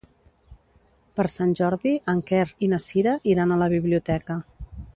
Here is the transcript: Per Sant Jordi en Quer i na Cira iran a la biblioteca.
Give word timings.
Per 1.19 1.25
Sant 1.33 1.51
Jordi 1.59 1.91
en 2.15 2.23
Quer 2.31 2.41
i 2.69 2.71
na 2.73 2.81
Cira 2.89 3.13
iran 3.35 3.53
a 3.53 3.59
la 3.65 3.69
biblioteca. 3.75 4.39